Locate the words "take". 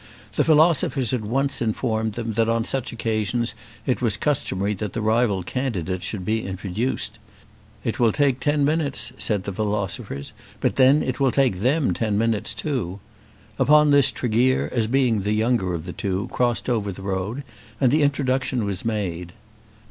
8.11-8.39, 11.31-11.59